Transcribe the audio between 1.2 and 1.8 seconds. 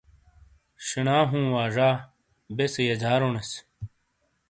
ہوں وا